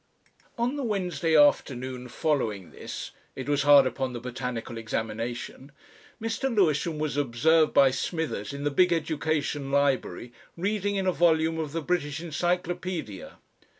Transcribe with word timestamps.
On 0.57 0.77
the 0.77 0.83
Wednesday 0.83 1.35
afternoon 1.37 2.07
following 2.07 2.71
this 2.71 3.11
it 3.35 3.47
was 3.47 3.61
hard 3.61 3.85
upon 3.85 4.13
the 4.13 4.19
botanical 4.19 4.75
examination 4.79 5.71
Mr. 6.19 6.51
Lewisham 6.51 6.97
was 6.97 7.17
observed 7.17 7.71
by 7.75 7.91
Smithers 7.91 8.51
in 8.51 8.63
the 8.63 8.71
big 8.71 8.91
Education 8.91 9.69
Library 9.71 10.33
reading 10.57 10.95
in 10.95 11.05
a 11.05 11.11
volume 11.13 11.59
of 11.59 11.71
the 11.71 11.83
British 11.83 12.19
Encyclopaedia. 12.19 13.37